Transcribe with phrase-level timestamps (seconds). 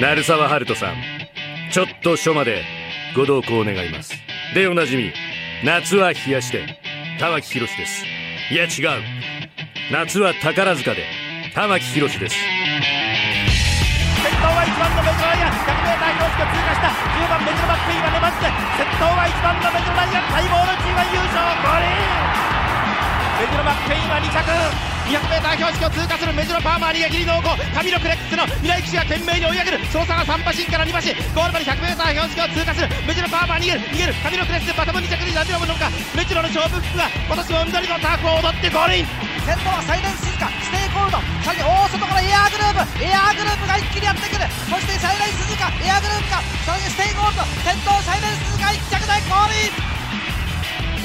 [0.00, 0.96] 鳴沢春人さん。
[1.70, 2.64] ちょっと署まで
[3.14, 4.14] ご同行願います。
[4.54, 5.12] でおなじみ
[5.62, 6.80] 夏は冷やして
[7.20, 8.06] 玉木宏です。
[8.50, 9.02] いや違う。
[9.92, 11.04] 夏は宝塚で
[11.52, 12.34] 玉木宏です。
[12.34, 12.48] 先
[14.40, 15.60] 頭は1番のメジロライアン。
[15.68, 16.88] 100m 標識を通過した。
[16.96, 20.32] 10番メジロバックインは粘って先頭は1番のメジロライアン。
[20.32, 21.44] 待望の G1 優勝。
[21.60, 21.84] ゴー
[23.36, 24.48] メジロバックインは2着。
[25.10, 39.10] 200m 標識を通過するメジロパーマー逃げ切り濃厚カミロクレックスの未来騎士が懸命に追い上げるその差が3馬身から2馬身ゴールまで 100m 標識を通過するメジロパーマー逃げる逃げるカミロクレックスバトム2着に何をむのかメジロの勝負服が今年も緑のタークを踊ってゴールイン。
[39.42, 41.18] 先頭はサイレンス鈴鹿ステイコールド。
[41.42, 44.46] さらに大外からエアーグループエアーグループが一気にやってくる。
[44.46, 47.42] そしてサイレンス鈴鹿エアーグループがさらにステイコールド。
[47.66, 49.90] 先頭サイレンス鈴鹿1着でゴールイン。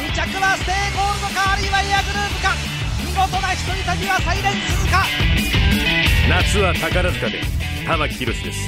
[0.06, 2.35] 2着はステイコールドかあるいはエアグループ。
[3.66, 5.04] 一人旅はサイレン鈴鹿
[6.30, 7.42] 夏は宝塚で
[7.88, 8.60] 玉木宏です。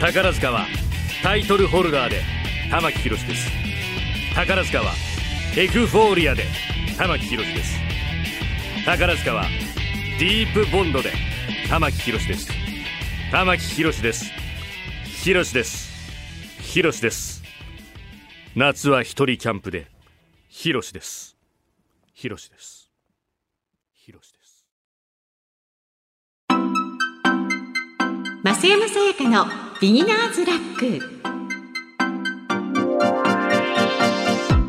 [0.00, 0.66] 宝塚は
[1.22, 2.22] タイトルホルダーで
[2.70, 3.50] 玉木宏です。
[4.34, 4.92] 宝塚は
[5.58, 6.44] エクフォーリアで
[6.96, 7.78] 玉木宏です。
[8.86, 9.44] 宝塚は
[10.18, 11.12] ディープボンドで
[11.68, 12.48] 玉木宏です。
[13.30, 14.32] 玉木宏です。
[15.22, 15.92] 宏です。
[16.62, 17.42] 宏です。
[18.56, 19.86] 夏は一人キャンプで
[20.48, 21.36] 宏です。
[22.14, 22.84] 宏です。
[28.44, 29.46] 増山さやかの
[29.80, 31.00] ビギナーズラック。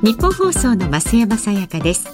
[0.01, 2.07] ニッポン放送の増山さやかです。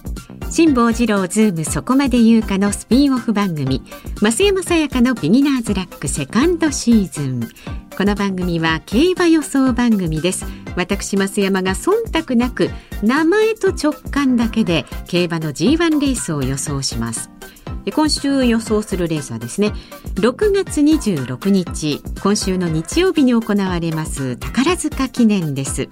[0.51, 3.81] 辛坊治郎ズームそこまで言うかのスピンオフ番組
[4.21, 7.49] 増山さやかのビギナーズラックセカンドシーズン。
[7.97, 10.45] この番組は競馬予想番組です。
[10.75, 12.69] 私増山が忖度なく
[13.01, 17.31] 名前と直感だけで競馬の G1 レースを予想します。
[17.93, 19.73] 今週予想するレースはですね
[20.15, 25.87] 6月26日今週の日曜日に行われます宝塚記念です。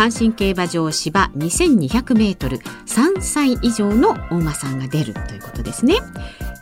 [0.00, 5.96] 阪神競馬場芝2200メートル3歳以上の大間さんが出るということですね。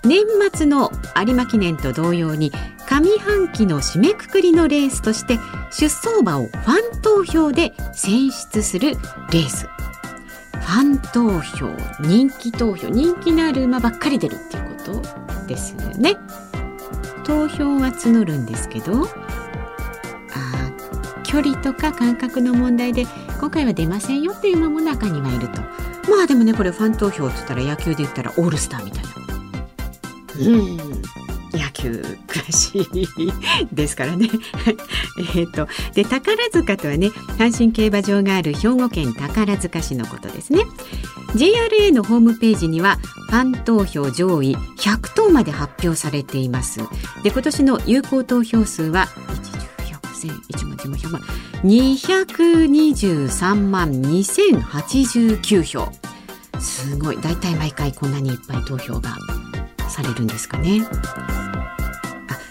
[0.03, 2.51] 年末の有馬記念と同様に
[2.89, 5.39] 上半期の締めくくりのレースとして
[5.71, 8.97] 出走馬をファン投票で選出する
[9.31, 9.67] レース。
[9.67, 11.69] ファン投票
[12.01, 16.17] 人気投票人気のある馬ばっかり出るっていうことですよね。
[17.23, 19.09] 投票は募るんですけどあ
[21.23, 23.07] 距離とか感覚の問題で
[23.39, 25.61] 今回は出ませんよっていう馬も中にはいると
[26.11, 29.09] まあでもねこれファン投票って言ったら野球で言ったらオールスターみたいな
[30.41, 31.03] うん
[31.53, 34.29] 野球詳しいですからね。
[35.35, 40.65] えっとで宝塚とはね阪神競馬場がある兵庫県宝塚市のことですね。
[41.35, 42.97] JRA のホームページには
[43.29, 46.81] ファン投票上位100頭まで発表されています。
[47.23, 49.09] で今年の有効投票数は
[50.51, 51.23] 1万1万1万
[51.65, 55.89] 223万2089票。
[56.61, 57.21] すごい。
[57.21, 59.17] だいたい毎回こんなにいっぱい投票が
[59.89, 60.87] されるんですかね。
[60.93, 61.77] あ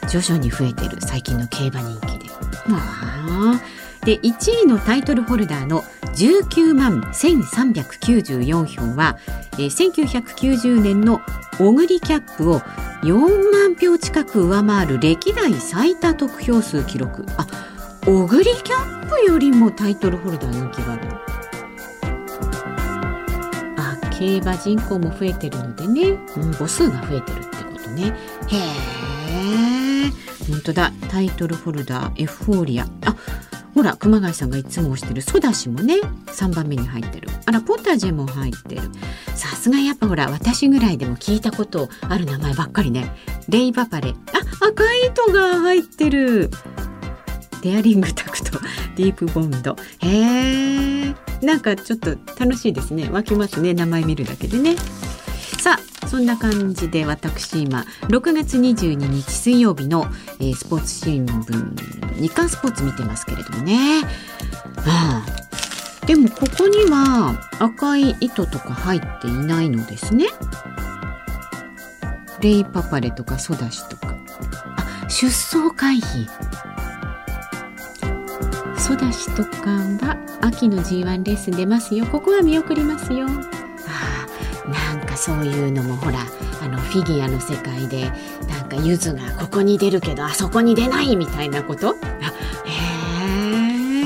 [0.07, 1.01] 徐々に増えてる。
[1.01, 2.25] 最近の競馬人気で。
[2.68, 3.62] まあ。
[4.06, 5.84] で1位のタイトルホルダーの
[6.16, 9.18] 19万1394票は、
[9.53, 11.19] えー、1990年の
[11.59, 12.62] オグリキャップを
[13.03, 17.25] 4万票近く上回る歴代最多得票数記録。
[17.38, 17.45] あ
[18.09, 21.09] オグリキャップよりもタイトルホルダー人気がある
[23.75, 28.18] あ競馬人口も増えてるのでね、うん、母数が増えてるってことね。
[28.47, 28.56] へ
[30.07, 30.12] え
[30.50, 30.94] 本当だ。
[31.09, 32.85] タイトルホルダーエフフォーリア。
[33.06, 33.16] あ
[33.75, 35.95] ほら熊谷さんがいつも押してるソダシもね
[36.28, 37.28] 3番目に入ってる。
[37.45, 38.81] あらポタジェも入ってる。
[39.35, 43.13] さすがやっぱほら私ぐらいでも聞いたことある名前ばっかりね。
[43.50, 44.16] レイバパレ。
[44.34, 46.50] あ赤い糸が入ってる。
[47.67, 48.59] デアリングタクト
[48.95, 49.75] ディープボンド。
[50.00, 53.09] へえなんかちょっと楽しいですね。
[53.11, 53.73] 湧きますね。
[53.73, 54.78] 名前見るだけでね。
[55.61, 60.07] さあそんな感じで私今6月22日水曜日の、
[60.39, 64.01] えー、スポーツ新聞日刊スポーツ見てますけれどもね、
[64.86, 70.27] ああ、でもここには赤い糸とか入っていないのですね。
[72.39, 74.15] レイパパレとかソダシとか。
[74.77, 76.27] あ出走回避。
[78.77, 79.71] ソダシとか
[80.06, 82.06] は秋の G1 レース出ますよ。
[82.06, 83.27] ここは見送りますよ。
[83.27, 84.27] あ
[84.69, 86.19] なんかそういうのもほら
[86.62, 88.12] あのフィギュアの世界で
[88.47, 91.95] なんかゆずがここに出るけどあそこに出ないみたいなこと？
[91.95, 91.97] へ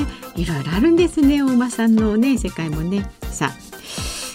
[0.40, 3.10] いろいろあるんですねお馬さんのね世界もね。
[3.30, 3.71] さあ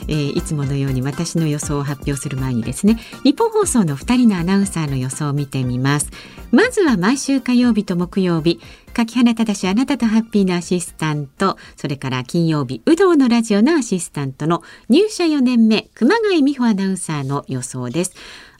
[0.07, 6.11] えー、いつものように私の予想を発表する前にですね日本放送の2人のアナウンサーの予想を見てみます。
[6.51, 8.61] まずは毎週火曜日と木曜日
[8.93, 18.13] 柿原正あなたとハッピーなアシスタントそれから金曜日有働のラジオのアシスタントの入社4年目熊谷美穂アナウンサーの予想です。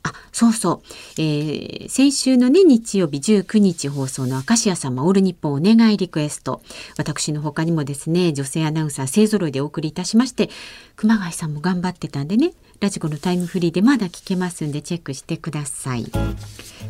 [0.08, 0.82] あ、そうそう。
[1.18, 6.62] えー、先週のね、日曜日19日放送の明石家さんまオール日本お願いリクエスト。
[6.98, 10.50] 私の他にもですね、女性アナウンサー勢揃いでお送りいたしまして、
[10.96, 16.06] 熊谷さんも頑張ってたんでね、ラジコのタイムフリーでまだ聞けますんでチェックしてください。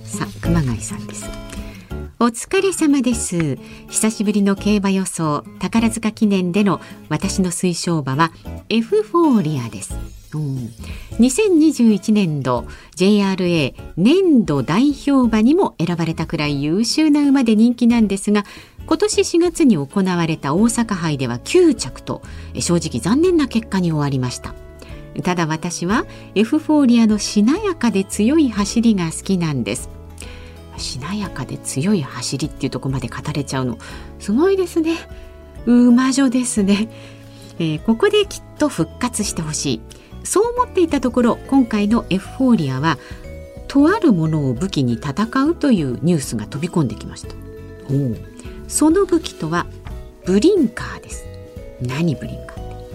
[0.04, 1.26] さあ、熊谷さんです。
[2.20, 3.58] お疲れ様です。
[3.90, 8.32] 久しぶりの競馬予想、宝塚記念での私の推奨馬は
[8.70, 10.17] エフフォーリアです。
[10.34, 10.74] うん、
[11.20, 12.66] 2021年度
[12.96, 18.44] JRA 年度代表馬にも選ばれたくらい優秀な馬で人気なんですが
[18.88, 22.22] 今年4月に行われた大阪杯では9着と
[22.60, 24.56] 正直残念な結果に終わりました。
[25.24, 29.90] ただ私はエフフォーリアのしなやかで強い走りが好きなんです。
[30.78, 33.78] しなやかで強い走りっていうとこまで語れちゃうの
[34.20, 34.96] すごいですね。
[35.66, 36.88] 馬女ですね、
[37.60, 39.82] えー、ここできっと復活してほしい。
[40.28, 42.98] そう思っていたところ今回のエフフォーリアは
[43.70, 47.34] とあるものを武器に戦うというニュースが飛び込んできました。
[48.68, 49.66] その武器とは
[50.26, 51.26] ブリンカーです。
[51.82, 52.86] 何ブリンカーって。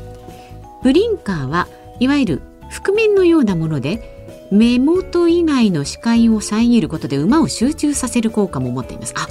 [0.83, 1.69] ブリンカーは
[2.01, 9.15] いわゆる覆面のようなもので目元以外の視界を遮ることで馬を集中させる効果も持っています。
[9.17, 9.27] あ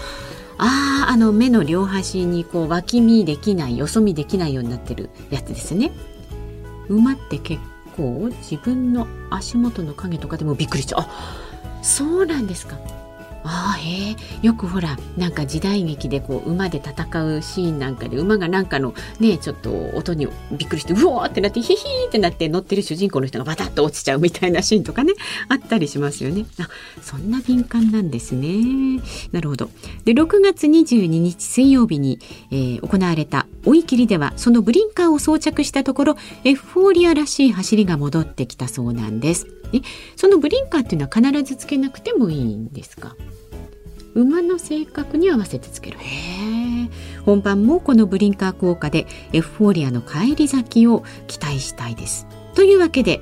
[1.07, 5.91] ああの目の両端にこう脇見できないよそ見できないようになってるやつですね。
[6.89, 7.61] 馬って結
[7.95, 11.01] 構自分の足元の影とかでもびっくりしちゃう。
[11.01, 11.07] あ
[11.81, 12.77] そうなんですか。
[13.43, 14.15] ああへえ
[14.45, 25.13] よくほらなんか時代劇でこう馬で戦うシーンなんかで馬がなんかのねちょっと音にびっくりしてうおーってなってヒヒーってなって乗ってる主人公の人がバタッと落ちちゃうみたいなシーンとかね
[25.49, 26.45] あったりしますよね。
[26.59, 26.69] あ
[27.01, 29.01] そんな敏感なんですね。
[29.31, 29.69] なるほど。
[30.05, 32.19] で6月22日水曜日に、
[32.51, 39.47] えー、行われた追い切りではそのブリンカーを装着したところエフフォーリアらしい走りが戻ってきたそうなんです。
[40.15, 43.15] そのブリンカーっていうのは必ずつけなくてもいいんですか？
[44.13, 45.97] 馬の性格に合わせてつける。
[47.25, 52.27] 本番もこのブリンカー効果でエフフォーリアの返り咲きを期待したいです。
[52.55, 53.21] というわけで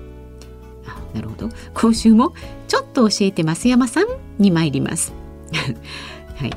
[0.87, 1.49] あなるほど。
[1.73, 2.33] 今週も
[2.67, 4.07] ちょっと教えて増山さん
[4.37, 5.13] に参ります。
[6.37, 6.53] はい。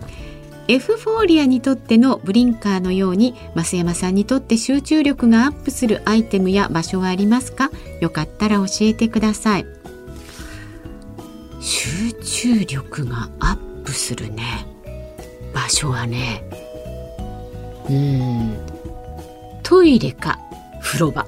[0.69, 7.71] エフフォーリアにとってのブリンカーのように増山さんにとって集中力がアップするアイテムや場所はありますか？
[8.01, 9.67] よかったら教えてください。
[11.61, 14.67] 集中力がアップするね。
[15.55, 16.45] 場所はね。
[17.89, 18.57] うん。
[19.63, 20.39] トイレか
[20.83, 21.27] 風呂場。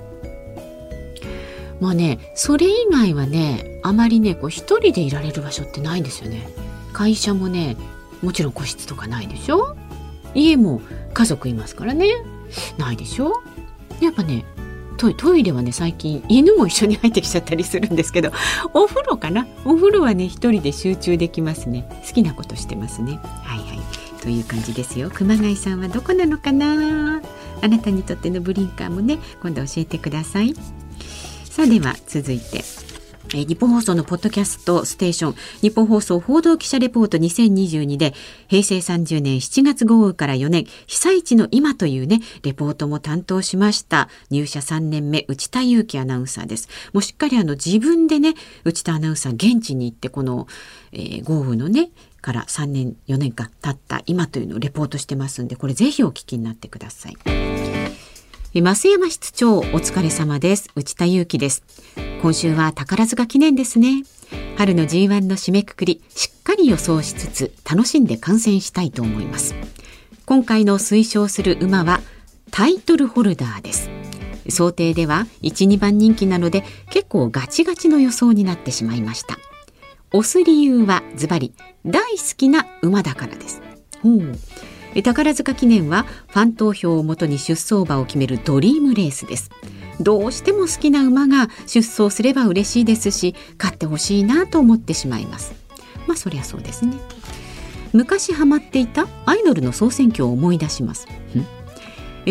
[1.80, 6.48] まあねそれ以外はねあまりねこう一人でいられる場所ってないんですよね。
[6.92, 7.76] 会社もね
[8.22, 9.76] もちろん個室とかないでしょ？
[10.34, 10.80] 家も
[11.12, 12.08] 家族いますからね。
[12.78, 13.32] ないでしょ？
[14.00, 14.44] やっぱね
[14.96, 18.32] トイレはね最近犬も一緒に入ってきちゃったりするんですけど
[18.74, 19.46] お風呂かな？
[19.64, 21.88] お風呂はね一人で集中できますね。
[22.06, 23.18] 好きなことしてますね。
[23.42, 23.78] はいはい。
[24.22, 25.10] という感じですよ。
[25.12, 27.20] 熊谷さんはどこなのかな？
[27.62, 30.54] あなたにとってのブリンカーもね今度教えてください。
[31.44, 32.64] さあでは続いて。
[33.34, 38.14] え日本放送のポッドキャストステーション日本放送報道記者レポート2022で
[38.46, 50.46] 平成30年7月豪雨から4年被災地の今というねレポートも担当しました入社3年目内田裕樹アナウンサーですもうしっかりあの自分でね内田アナウンサー現地に行ってこの、
[50.92, 57.83] えー、豪雨のねから3年4年間経った今というのをレポートしてますんでこれぜひお聞きになってください。
[58.62, 60.70] 増山室長お疲れ様です。
[60.76, 61.64] 内田裕樹です。
[62.22, 64.04] 今週は宝塚記念ですね。
[64.56, 69.56] 春の G1 の締めくくりしっかり予想しつつ楽しんで観戦したいと思います。
[70.24, 72.00] 今回の推奨する馬は
[72.52, 73.90] タイトルホルダーです。
[74.48, 79.36] 想定では1、2番人気なので結構ガチガチの予想になってしまいました。
[80.12, 81.52] 押す理由はズバリ
[81.84, 83.60] 大好きな馬だからです。
[85.02, 89.50] 宝塚記念はファン投票をもとに出走馬を決めるドリームレースです。
[90.00, 95.54] どうしても好きな馬が出走すれば嬉しいですし勝ってほしいなと思ってしまいます。
[96.06, 96.96] まあそりゃそうですね。
[97.92, 101.06] 昔ハマっていたアイドルの総選挙を思い出します。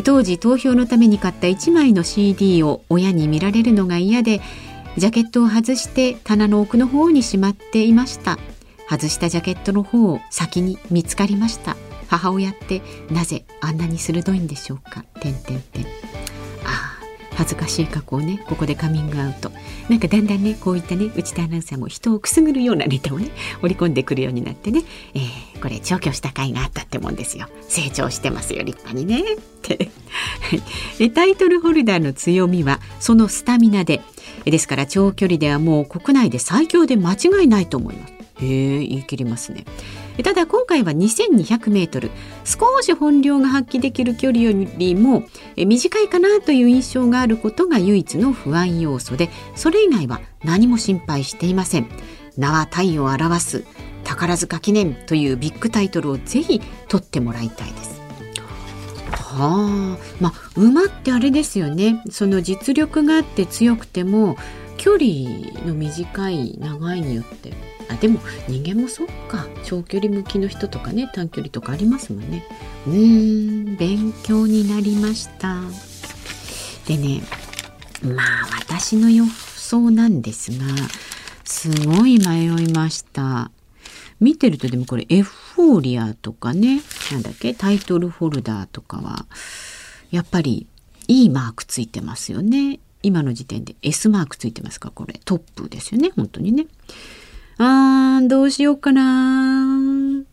[0.03, 4.41] 当時投票のために買った1枚の CD を親に見られるのが嫌で
[4.97, 8.37] ジャケットを外して棚の奥の方にしまっていました。
[8.89, 11.77] 外したジャケットの方を先に見つかりました。
[12.13, 15.03] 母親ってなぜあんなに鋭いんでしょうか？
[15.19, 15.83] てんてんてん。
[15.83, 15.87] あ
[16.67, 16.99] あ
[17.35, 19.51] 恥ずかしい過去をねここでカミングアウト。
[19.89, 23.31] なんかだんだんねこういったね内田アナウンサーも人をくすぐるようなネタをね
[23.63, 24.83] 織り込んでくるようになってね、
[25.15, 27.47] えー、これ調教した甲斐があったってもんですよ。
[27.67, 29.33] 成長してますよ立派にね。
[29.33, 29.89] って。
[31.09, 34.01] タイトルホルダーの強みはそのスタミナで。
[34.45, 38.13] ですから長距離ではもう国内で最強で間違いないと思います。
[38.41, 39.65] へえ言い切りますね。
[40.21, 42.11] ただ今回は2200メートル。
[42.45, 45.23] 少し本領が発揮できる距離よりも
[45.55, 51.87] 短いかなという印象があることが唯一の不安要素でそれ以外は何も心配していません。
[52.37, 53.65] 名は体を表す
[54.03, 58.01] 宝塚記念というビッグタイトルをぜひ取ってもらいたいです。
[59.11, 59.97] はあ。
[60.19, 62.03] まあ馬ってあれですよね。
[62.11, 64.37] その実力があって強くても
[64.77, 65.05] 距離
[65.65, 67.53] の短い長いによって
[67.93, 69.47] あでも人間もそっか。
[69.63, 72.45] 長距離向きの人とかね短距離とかありますもんね。
[72.87, 73.75] うーん。
[73.77, 75.61] 勉強になりました。
[76.87, 77.21] でね
[78.03, 80.65] まあ私の予想なんですが
[81.43, 83.51] すごい迷いました。
[84.19, 86.81] 見てるとでもこれエフォーリアとかね
[87.11, 89.25] なんだっけタイトルホルダーとかは
[90.11, 90.67] やっぱり
[91.07, 92.79] いいマークついてますよね。
[93.01, 95.19] 今の時点で S マークついてますかこれ。
[95.25, 96.67] トップですよね本当にね
[97.57, 100.23] あー、どうしようかな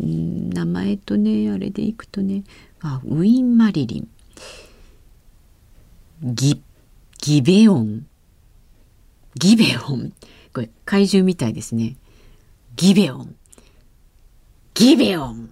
[0.00, 0.50] うん。
[0.50, 2.44] 名前とね、あれでいくとね、
[2.80, 4.08] あ、ウィン・マリリン。
[6.22, 6.60] ギ、
[7.18, 8.06] ギベオン。
[9.34, 10.12] ギベオン。
[10.52, 11.96] これ、怪獣みたいですね。
[12.76, 13.34] ギベオン。
[14.74, 15.50] ギベオン。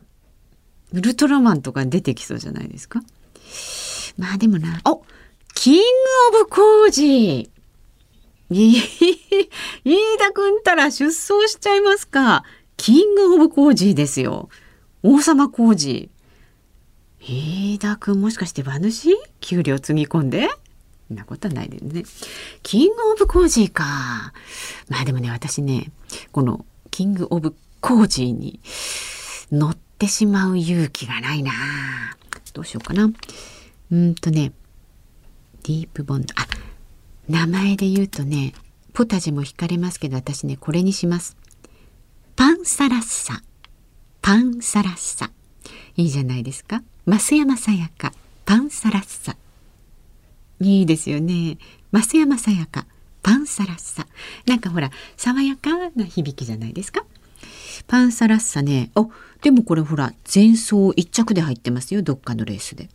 [0.93, 3.03] ウルトラマンとか出てきそうじゃないですか。
[4.17, 5.03] まあでもな、お
[5.55, 5.81] キング
[6.41, 7.56] オブコージ。
[8.49, 8.79] 飯
[10.19, 12.45] 田くんたら出走しちゃいますか。
[12.77, 14.49] キングオブコージーですよ。
[15.03, 17.75] 王様コージー。
[17.75, 19.11] 飯田くんもしかして馬主？
[19.41, 20.49] 給料つぎ込んで？
[21.09, 22.05] そんなことはないですね。
[22.63, 24.33] キングオブコージか。
[24.89, 25.91] まあでもね、私ね、
[26.31, 28.61] このキングオブコージーに
[29.51, 31.53] 乗ってしまう勇気がないな。
[32.53, 33.11] どうしようかな。
[33.91, 34.53] うんとね、
[35.65, 36.35] ディープボンド。
[36.37, 36.47] あ、
[37.29, 38.55] 名前で言うとね
[38.93, 41.37] ポタジェも惹かれますけど私ねこれにします。
[42.37, 43.43] パンサラッサ。
[44.23, 45.31] パンサラッサ。
[45.97, 46.83] いいじゃないですか。
[47.07, 48.13] 増山さやか。
[48.45, 49.37] パンサラッサ。
[50.61, 51.59] いいですよね。
[51.93, 52.87] 増山さやか。
[53.23, 54.07] パンサラッサ。
[54.47, 57.05] なんかほら爽やかな響きじゃないですか。
[57.87, 58.91] パンサラッサね。
[58.95, 59.11] お
[59.43, 62.03] でもこれほら前走一着で入ってますよ。
[62.03, 62.89] どっかのレースで。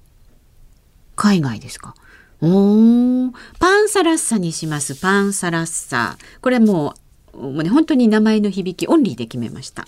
[1.16, 1.96] 海外ですか。
[2.42, 4.96] お、パンサラッサにします。
[4.96, 6.18] パンサラッサ。
[6.42, 6.96] これも
[7.34, 9.86] う、もうね、本当に名前の響きオンリーで決めました。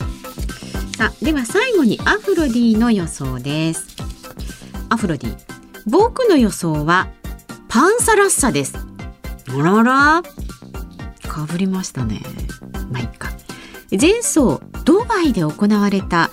[0.98, 3.88] さあ、では最後にアフロディの予想です。
[4.90, 5.38] アフロディ。
[5.88, 7.10] 僕の予想は、
[7.68, 8.78] パンサラッサです。
[8.78, 10.24] あらあら。
[11.28, 12.22] かぶりましたね。
[12.92, 13.30] まあ、いっか。
[14.00, 16.30] 前走、ドバイで行われた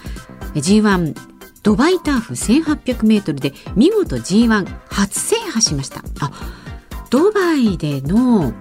[0.54, 1.29] G1
[1.62, 6.02] ドバイターフ1800メートルで見事 G1 初制覇しました。
[6.20, 6.30] あ
[7.10, 8.52] ドバイでの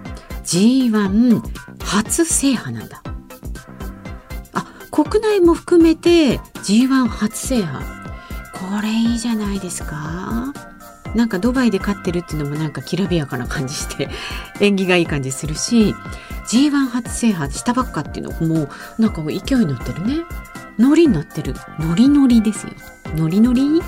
[0.44, 1.42] G1
[1.84, 3.02] 初制覇なんだ。
[4.54, 7.86] あ国内も含めて G1 初制覇。
[8.54, 10.54] これいいじゃないですか。
[11.16, 14.10] なんかドバイで勝ってるっていうのもなんかきらびやかな感じして
[14.60, 15.96] 縁起がいい感じするし
[16.50, 20.24] G1 初制覇したばっかっていうのもなんか勢い乗ってるね。
[20.80, 21.54] ノリに乗ってる。
[21.78, 22.74] ノリノリですよ。
[23.16, 23.88] ノリノリは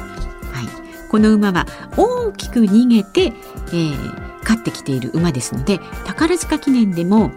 [0.62, 1.08] い。
[1.10, 1.66] この馬は
[1.98, 7.32] 大きく逃げて、えー、勝ってきている馬ですので宝塚記念でも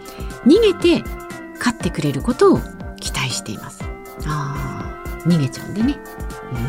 [0.44, 1.02] 逃げて
[1.58, 2.60] 勝ってくれることを
[3.00, 3.84] 期待しています。
[4.26, 5.98] あ逃げちゃうんでね。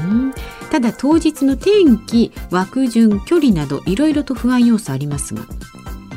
[0.10, 0.34] うん。
[0.70, 5.44] ただ当日の天気枠順距離などいろいろと不安要素ありますが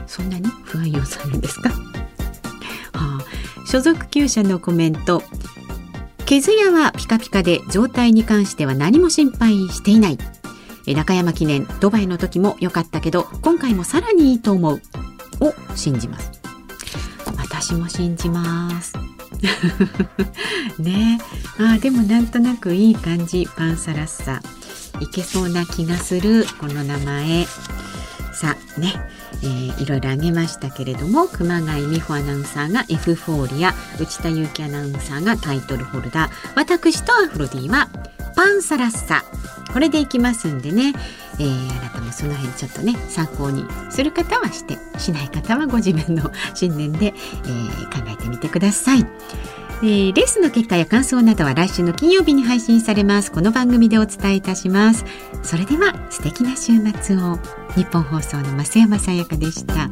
[0.06, 1.74] そんなに不安要素あるんですか、は
[2.92, 5.22] あ、所属厩舎のコメント。
[6.28, 10.18] 毛艶はピカピカで状態に関しては何も心配していない。
[10.86, 14.82] 中山記念ドバイの時も良かったけど今回もさらにいいと思う。
[15.40, 16.30] を信じます。
[17.38, 18.92] 私も信じます。
[20.78, 21.18] ね。
[21.58, 24.42] あでもなんとなくいい感じパンサラッサ。
[25.00, 26.44] いけそうな気がする。
[26.60, 27.46] この名前。
[28.34, 28.92] さあね。
[29.42, 36.30] えー、いろいろあげましたけれども熊谷美穂アナウンサーがエフフォーリア内田裕樹アナウンサーがタイトルホルダー。
[36.56, 37.88] 私とアフロディは
[38.34, 39.24] パンサラッサ。
[39.72, 40.94] これでいきますんでね、
[41.38, 49.06] えー、あなたもその辺ちょっとね参考にする方はしてしない方はご自分の信念で、えー、考えてみてください。
[49.80, 53.30] えー、レースの結果や感想などは来週の金曜日に配信されます。
[53.30, 55.04] この番組でお伝えいたします。
[55.42, 57.38] それでは素敵な週末を。
[57.76, 59.88] 日本放送の増山さやかでした。